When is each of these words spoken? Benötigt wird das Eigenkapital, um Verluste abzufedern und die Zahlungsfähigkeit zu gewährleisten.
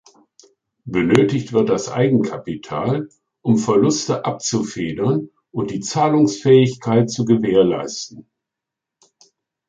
Benötigt 0.83 1.53
wird 1.53 1.69
das 1.69 1.87
Eigenkapital, 1.87 3.07
um 3.43 3.59
Verluste 3.59 4.25
abzufedern 4.25 5.29
und 5.51 5.69
die 5.69 5.79
Zahlungsfähigkeit 5.79 7.07
zu 7.11 7.23
gewährleisten. 7.23 8.27